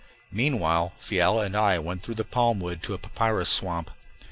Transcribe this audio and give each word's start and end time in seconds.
Meanwhile 0.31 0.93
Fiala 0.99 1.43
and 1.43 1.55
I 1.55 1.77
went 1.77 2.01
through 2.01 2.15
the 2.15 2.23
palm 2.23 2.59
wood 2.59 2.81
to 2.81 2.95
a 2.95 2.97
papyrus 2.97 3.49
swamp. 3.51 3.91